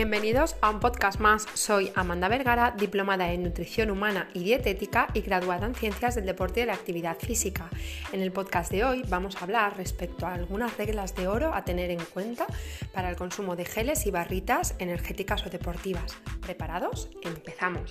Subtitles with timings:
[0.00, 1.46] Bienvenidos a un podcast más.
[1.52, 6.60] Soy Amanda Vergara, diplomada en nutrición humana y dietética y graduada en ciencias del deporte
[6.60, 7.68] y de la actividad física.
[8.10, 11.66] En el podcast de hoy vamos a hablar respecto a algunas reglas de oro a
[11.66, 12.46] tener en cuenta
[12.94, 16.16] para el consumo de geles y barritas energéticas o deportivas.
[16.40, 17.10] ¿Preparados?
[17.22, 17.90] Empezamos.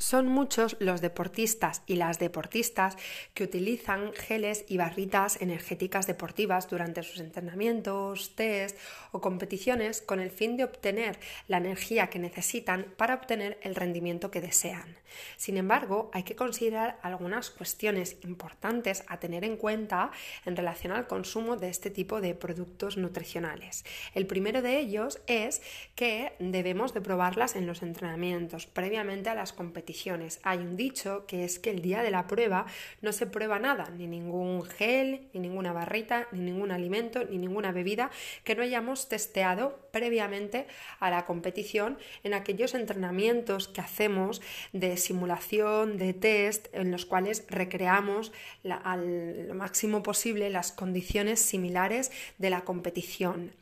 [0.00, 2.96] Son muchos los deportistas y las deportistas
[3.34, 8.78] que utilizan geles y barritas energéticas deportivas durante sus entrenamientos, test
[9.12, 14.30] o competiciones con el fin de obtener la energía que necesitan para obtener el rendimiento
[14.30, 14.96] que desean.
[15.36, 20.12] Sin embargo, hay que considerar algunas cuestiones importantes a tener en cuenta
[20.46, 23.84] en relación al consumo de este tipo de productos nutricionales.
[24.14, 25.60] El primero de ellos es
[25.94, 29.89] que debemos de probarlas en los entrenamientos previamente a las competiciones
[30.42, 32.66] hay un dicho que es que el día de la prueba
[33.00, 37.72] no se prueba nada, ni ningún gel, ni ninguna barrita, ni ningún alimento, ni ninguna
[37.72, 38.10] bebida
[38.44, 40.66] que no hayamos testeado previamente
[40.98, 44.40] a la competición en aquellos entrenamientos que hacemos
[44.72, 48.32] de simulación, de test, en los cuales recreamos
[48.84, 53.52] al máximo posible las condiciones similares de la competición.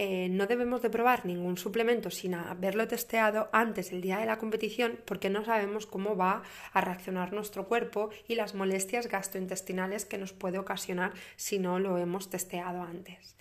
[0.00, 4.38] Eh, no debemos de probar ningún suplemento sin haberlo testeado antes del día de la
[4.38, 10.16] competición porque no sabemos cómo va a reaccionar nuestro cuerpo y las molestias gastrointestinales que
[10.16, 13.34] nos puede ocasionar si no lo hemos testeado antes.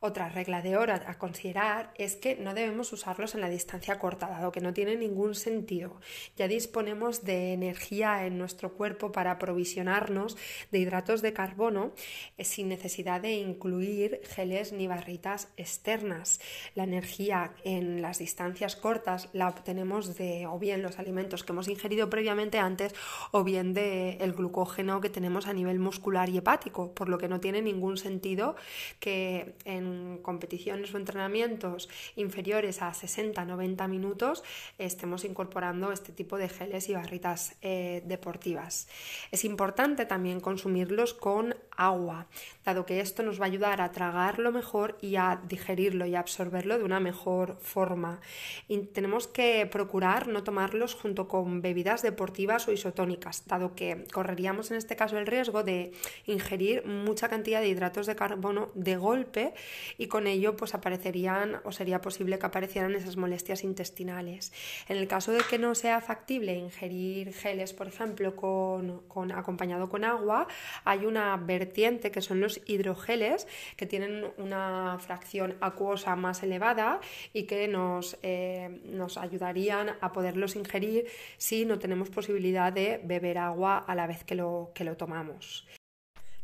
[0.00, 4.28] Otra regla de oro a considerar es que no debemos usarlos en la distancia corta,
[4.28, 6.00] dado que no tiene ningún sentido.
[6.36, 10.36] Ya disponemos de energía en nuestro cuerpo para aprovisionarnos
[10.70, 11.92] de hidratos de carbono
[12.36, 16.40] eh, sin necesidad de incluir geles ni barritas externas.
[16.74, 21.68] La energía en las distancias cortas la obtenemos de o bien los alimentos que hemos
[21.68, 22.94] ingerido previamente antes
[23.32, 27.28] o bien del el glucógeno que tenemos a nivel muscular y hepático, por lo que
[27.28, 28.56] no tiene ningún sentido
[29.00, 34.42] que en competiciones o entrenamientos inferiores a 60-90 minutos
[34.78, 38.88] estemos incorporando este tipo de geles y barritas eh, deportivas.
[39.30, 42.26] Es importante también consumirlos con agua,
[42.64, 46.78] dado que esto nos va a ayudar a tragarlo mejor y a digerirlo y absorberlo
[46.78, 48.20] de una mejor forma.
[48.92, 54.76] Tenemos que procurar no tomarlos junto con bebidas deportivas o isotónicas, dado que correríamos en
[54.76, 55.92] este caso el riesgo de
[56.26, 59.54] ingerir mucha cantidad de hidratos de carbono de golpe
[59.98, 64.52] y con ello pues aparecerían o sería posible que aparecieran esas molestias intestinales.
[64.88, 70.04] En el caso de que no sea factible ingerir geles, por ejemplo, con, acompañado con
[70.04, 70.46] agua,
[70.84, 73.46] hay una vertiente que son los hidrogeles
[73.76, 77.00] que tienen una fracción acuosa más elevada
[77.32, 83.38] y que nos, eh, nos ayudarían a poderlos ingerir si no tenemos posibilidad de beber
[83.38, 85.66] agua a la vez que lo, que lo tomamos.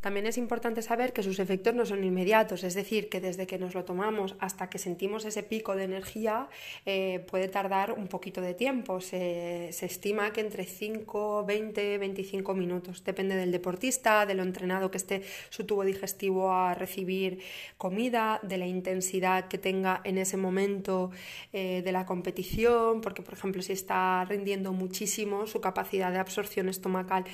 [0.00, 3.58] También es importante saber que sus efectos no son inmediatos, es decir, que desde que
[3.58, 6.48] nos lo tomamos hasta que sentimos ese pico de energía
[6.86, 9.00] eh, puede tardar un poquito de tiempo.
[9.02, 13.04] Se, estima que entre 5, 20, 25 minutos.
[13.04, 17.40] Depende del deportista, de lo entrenado que esté su tubo digestivo a recibir
[17.76, 21.10] comida, de la intensidad que tenga en ese momento
[21.52, 26.68] eh, de la competición, porque por ejemplo si está rindiendo muchísimo, su capacidad de absorción
[26.68, 27.24] estomacal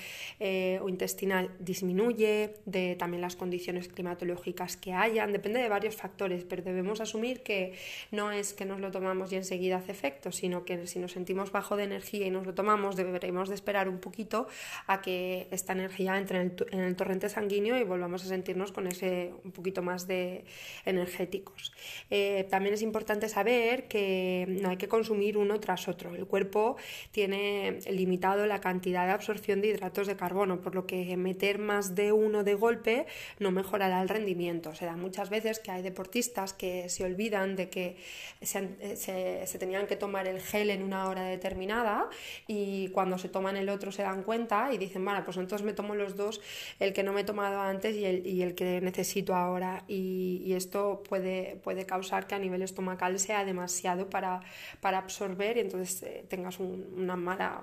[0.41, 6.45] eh, o intestinal disminuye de también las condiciones climatológicas que hayan, depende de varios factores,
[6.45, 7.75] pero debemos asumir que
[8.11, 11.53] no es que nos lo tomamos y enseguida hace efecto, sino que si nos sentimos
[11.53, 14.49] bajo de energía y nos lo tomamos, deberemos de esperar un poquito
[14.87, 19.33] a que esta energía entre en el, torrente sanguíneo y volvamos a sentirnos con ese
[19.45, 20.45] un poquito más de
[20.85, 21.73] energéticos.
[22.11, 26.15] Eh, también es importante saber que no hay que consumir uno tras otro.
[26.15, 26.77] El cuerpo
[27.11, 31.95] tiene limitado la cantidad de absorción de hidratos de carbono, por lo que meter más
[31.95, 33.07] de uno de golpe
[33.39, 34.75] no mejorará el rendimiento.
[34.75, 37.97] Se da muchas veces que hay deportistas que se olvidan de que
[38.41, 42.09] se, se, tenían que tomar el gel en una hora determinada
[42.47, 45.75] y cuando se toman el otro se dan cuenta y dicen, bueno, pues entonces me
[45.75, 46.41] tomo los dos,
[46.81, 49.85] el que no me he tomado antes y el, y el que necesito ahora.
[49.89, 54.41] Y, y, esto puede, puede causar que a nivel estomacal sea demasiado para,
[54.81, 57.63] para absorber y entonces eh, tengas una mala,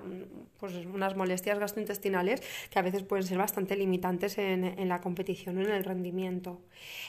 [0.60, 5.58] pues unas molestias gastrointestinales que a veces pueden ser bastante limitantes en, en la competición
[5.58, 6.60] o en el rendimiento.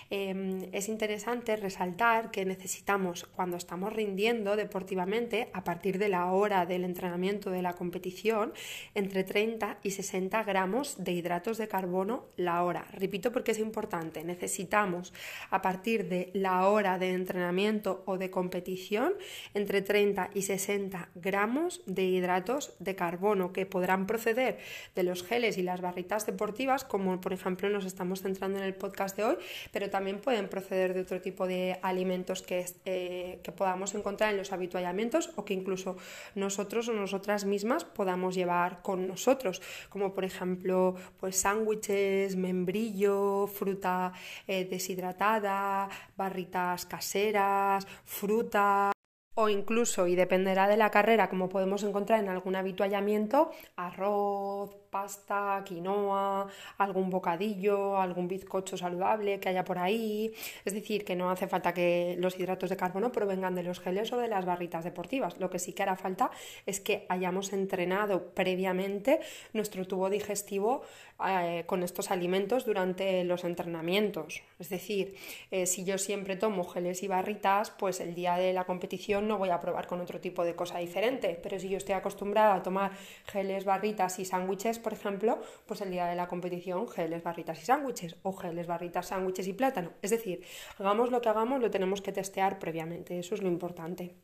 [0.10, 6.66] Em, es interesante resaltar que necesitamos, cuando estamos rindiendo deportivamente, a partir de la hora
[6.66, 8.54] del entrenamiento de la competición,
[8.94, 12.88] entre 30 y 60 gramos de hidratos de carbono la hora.
[12.92, 15.14] Repito porque es importante, necesitamos
[15.50, 19.14] a partir de la hora de entrenamiento o de competición
[19.54, 24.60] entre 30 y 60 gramos de hidratos de carbono que podrán proceder
[24.96, 28.76] de los geles y las barritas deportivas, como por ejemplo nos estamos centrando en el
[28.76, 29.38] podcast de hoy,
[29.72, 34.38] pero también pueden proceder de otro tipo de alimentos que, eh, que podamos encontrar en
[34.38, 35.98] los habituallamientos o que incluso
[36.36, 44.14] nosotros o nosotras mismas podamos llevar con nosotros, como por ejemplo, pues sándwiches, membrillo, fruta
[44.48, 48.95] eh, deshidratada, barritas caseras, fruta
[49.36, 55.62] o incluso, y dependerá de la carrera, como podemos encontrar en algún habituallamiento, arroz, pasta,
[55.66, 56.48] quinoa,
[56.78, 60.34] algún bocadillo, algún bizcocho saludable que haya por ahí.
[60.64, 64.14] Es decir, que no hace falta que los hidratos de carbono provengan de los geles
[64.14, 65.38] o de las barritas deportivas.
[65.38, 66.32] Lo que sí que hará falta
[66.66, 69.20] es que hayamos entrenado previamente
[69.52, 70.84] nuestro tubo digestivo
[71.28, 74.44] eh, con estos alimentos durante los entrenamientos.
[74.60, 75.16] Es decir,
[75.52, 79.38] eh, si yo siempre tomo geles y barritas, pues el día de la competición no
[79.38, 81.40] voy a probar con otro tipo de cosa diferente.
[81.42, 82.92] Pero si yo estoy acostumbrada a tomar
[83.26, 87.66] geles, barritas y sándwiches, por ejemplo, pues el día de la competición geles, barritas y
[87.66, 89.92] sándwiches o geles, barritas, sándwiches y plátano.
[90.02, 90.44] Es decir,
[90.78, 94.16] hagamos lo que hagamos, lo tenemos que testear previamente, eso es lo importante.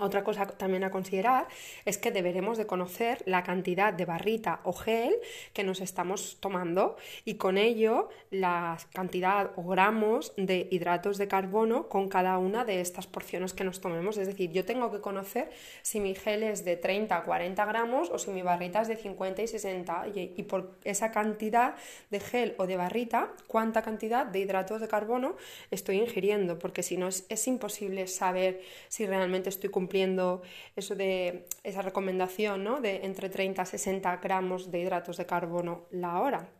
[0.00, 1.48] Otra cosa también a considerar
[1.84, 5.16] es que deberemos de conocer la cantidad de barrita o gel
[5.52, 11.88] que nos estamos tomando y con ello la cantidad o gramos de hidratos de carbono
[11.88, 14.16] con cada una de estas porciones que nos tomemos.
[14.18, 15.50] Es decir, yo tengo que conocer
[15.82, 18.96] si mi gel es de 30 a 40 gramos o si mi barrita es de
[18.96, 21.74] 50 y 60 y, por esa cantidad
[22.10, 25.36] de gel o de barrita, cuánta cantidad de hidratos de carbono
[25.70, 30.42] estoy ingiriendo, porque si no es, es imposible saber si realmente estoy cumpliendo cumpliendo
[30.76, 32.82] eso de esa recomendación ¿no?
[32.82, 36.57] de entre 30 a 60 gramos de hidratos de carbono la hora.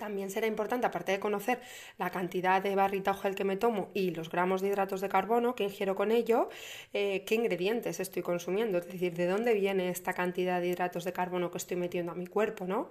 [0.00, 1.60] También será importante, aparte de conocer
[1.98, 5.10] la cantidad de barrita o gel que me tomo y los gramos de hidratos de
[5.10, 6.48] carbono que ingiero con ello,
[6.94, 11.12] eh, qué ingredientes estoy consumiendo, es decir, de dónde viene esta cantidad de hidratos de
[11.12, 12.88] carbono que estoy metiendo a mi cuerpo, ¿no?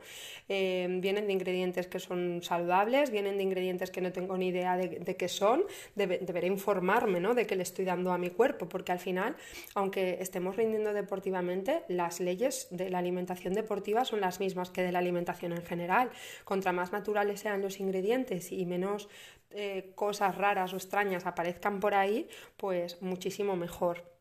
[0.49, 4.77] Eh, vienen de ingredientes que son saludables, vienen de ingredientes que no tengo ni idea
[4.77, 5.63] de, qué son,
[5.95, 7.33] deberé informarme, ¿no?
[7.33, 9.35] De qué le estoy dando a mi cuerpo, porque al final,
[9.73, 14.91] aunque estemos rindiendo deportivamente, las leyes de la alimentación deportiva son las mismas que de
[14.91, 16.11] la alimentación en general.
[16.43, 19.09] Contra más naturales sean los ingredientes y menos
[19.51, 24.18] eh, cosas raras o extrañas aparezcan por ahí, pues muchísimo mejor.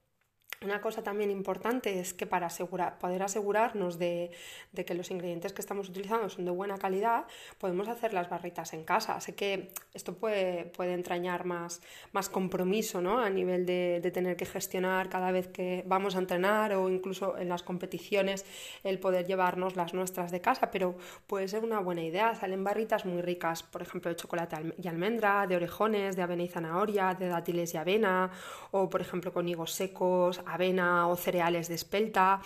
[0.64, 4.32] Una cosa también importante es que para asegurar, poder asegurarnos de,
[4.74, 7.26] que los ingredientes que estamos utilizando son de buena calidad,
[7.58, 9.20] podemos hacer las barritas en casa.
[9.20, 13.20] Sé que esto puede, puede entrañar más, más compromiso ¿no?
[13.20, 17.38] a nivel de, de, tener que gestionar cada vez que vamos a entrenar o incluso
[17.38, 18.44] en las competiciones
[18.82, 20.96] el poder llevarnos las nuestras de casa, pero
[21.28, 22.34] puede ser una buena idea.
[22.34, 26.48] Salen barritas muy ricas, por ejemplo, de chocolate y almendra, de orejones, de avena y
[26.48, 28.32] zanahoria, de dátiles y avena,
[28.72, 32.40] o por ejemplo con higos secos avena o cereales de espelta,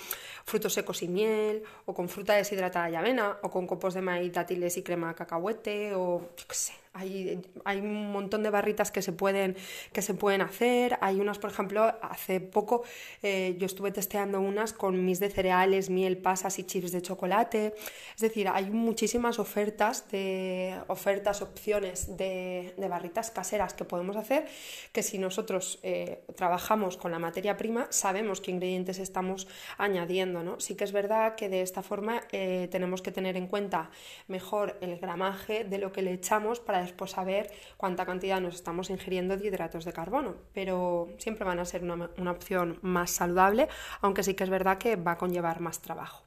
[0.45, 4.33] frutos secos y miel, o con fruta deshidratada y avena, o con copos de maíz,
[4.33, 8.91] dátiles y crema de cacahuete, o yo qué sé, hay, hay, un montón de barritas
[8.91, 9.57] que se pueden,
[9.93, 10.99] que se pueden hacer.
[11.01, 12.83] Hay unas, por ejemplo, hace poco
[13.23, 17.75] eh, yo estuve testeando unas con mis de cereales, miel, pasas y chips de chocolate.
[18.15, 24.47] Es decir, hay muchísimas ofertas, de, ofertas opciones de, de barritas caseras que podemos hacer
[24.93, 29.49] que si nosotros eh, trabajamos con la materia prima sabemos qué ingredientes estamos
[29.79, 30.43] añadiendo.
[30.43, 30.61] ¿no?
[30.61, 33.91] Sí que es verdad que de esta forma eh, tenemos que tener en cuenta
[34.29, 38.91] mejor el gramaje de lo que le echamos para después saber cuánta cantidad nos estamos
[38.91, 43.69] ingiriendo de hidratos de carbono, pero siempre van a ser una, una opción más saludable,
[44.01, 46.25] aunque sí que es verdad que va a conllevar más trabajo.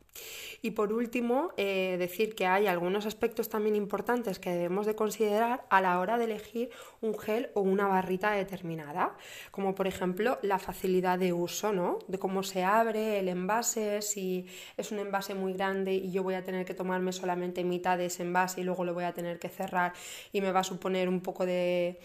[0.61, 5.65] Y por último, eh, decir que hay algunos aspectos también importantes que debemos de considerar
[5.69, 6.69] a la hora de elegir
[7.01, 9.15] un gel o una barrita determinada,
[9.51, 11.99] como por ejemplo la facilidad de uso, ¿no?
[12.07, 14.45] De cómo se abre el envase, si
[14.77, 18.07] es un envase muy grande y yo voy a tener que tomarme solamente mitad de
[18.07, 19.93] ese envase y luego lo voy a tener que cerrar
[20.31, 21.99] y me va a suponer un poco de,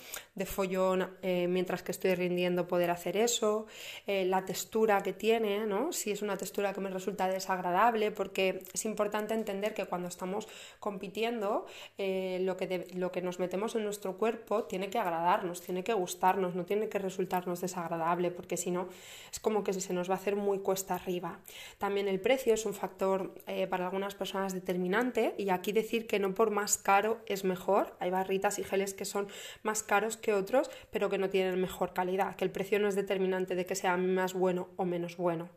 [0.47, 3.67] follón eh, mientras que estoy rindiendo poder hacer eso,
[4.07, 5.93] eh, la textura que tiene, ¿no?
[5.93, 10.49] Si es una textura que me resulta desagradable, porque es importante entender que cuando estamos
[10.79, 11.67] compitiendo,
[11.99, 15.93] eh, lo, que lo que nos metemos en nuestro cuerpo tiene que agradarnos, tiene que
[15.93, 18.89] gustarnos, no tiene que resultarnos desagradable, porque si no,
[19.31, 21.41] es como que se nos va a hacer muy cuesta arriba.
[21.79, 26.19] También el precio es un factor eh, para algunas personas determinante, y aquí decir que
[26.19, 29.29] no por más caro es mejor, hay barritas y geles que son
[29.63, 32.95] más caros que otros, pero que no tienen mejor calidad, que el precio no es
[32.95, 35.49] determinante de que sea más bueno o menos bueno.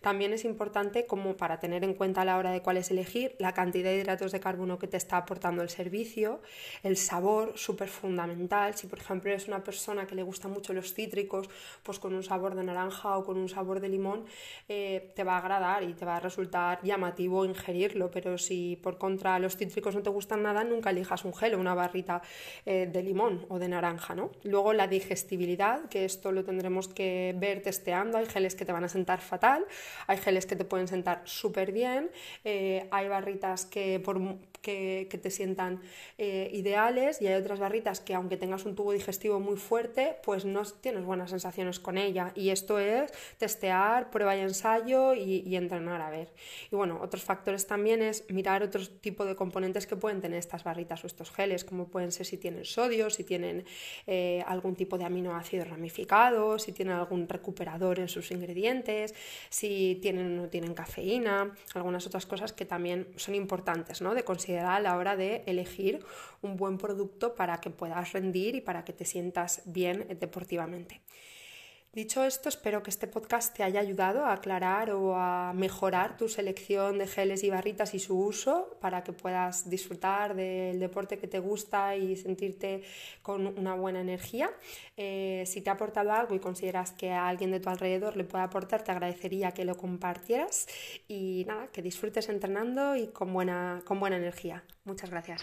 [0.00, 3.34] También es importante como para tener en en cuenta a la hora de cuáles elegir,
[3.38, 6.40] la cantidad de hidratos de carbono que te está aportando el servicio,
[6.82, 8.74] el sabor, súper fundamental.
[8.74, 11.48] Si por ejemplo eres una persona que le gusta mucho los cítricos,
[11.82, 14.24] pues con un sabor de naranja o con un sabor de limón
[14.68, 18.98] eh, te va a agradar y te va a resultar llamativo ingerirlo, pero si por
[18.98, 22.22] contra los cítricos no te gustan nada, nunca elijas un gel o una barrita
[22.64, 24.14] eh, de limón o de naranja.
[24.14, 24.30] ¿no?
[24.44, 28.84] Luego la digestibilidad, que esto lo tendremos que ver testeando, hay geles que te van
[28.84, 29.64] a sentar fatal,
[30.06, 31.79] hay geles que te pueden sentar súper bien,
[32.44, 34.00] eh, hay barritas que,
[34.62, 35.80] te sientan
[36.18, 40.44] eh, ideales y hay otras barritas que aunque tengas un tubo digestivo muy fuerte, pues
[40.44, 42.32] no tienes buenas sensaciones con ella.
[42.34, 46.28] Y esto es testear, prueba y ensayo y, entrenar a ver.
[46.70, 50.64] Y bueno, otros factores también es mirar otro tipo de componentes que pueden tener estas
[50.64, 53.64] barritas o estos geles, como pueden ser si tienen sodio, si tienen
[54.06, 59.14] eh, algún tipo de aminoácido ramificado, si tienen algún recuperador en sus ingredientes,
[59.48, 64.14] si tienen o no tienen cafeína, algunas otras cosas que también son importantes ¿no?
[64.14, 66.04] de considerar a la hora de elegir
[66.42, 71.00] un buen producto para que puedas rendir y para que te sientas bien deportivamente.
[71.92, 76.28] Dicho esto, espero que este podcast te haya ayudado a aclarar o a mejorar tu
[76.28, 81.26] selección de geles y barritas y su uso para que puedas disfrutar del deporte que
[81.26, 82.84] te gusta y sentirte
[83.22, 84.52] con una buena energía.
[84.96, 88.22] Eh, si te ha aportado algo y consideras que a alguien de tu alrededor le
[88.22, 90.68] puede aportar, te agradecería que lo compartieras
[91.08, 94.62] y nada, que disfrutes entrenando y con buena, con buena energía.
[94.84, 95.42] Muchas gracias.